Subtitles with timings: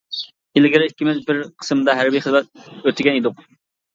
[0.59, 2.49] ئىلگىرى ئىككىمىز بىر قىسىمدا ھەربىي خىزمەت
[2.91, 3.45] ئۆتىگەن ئىدۇق.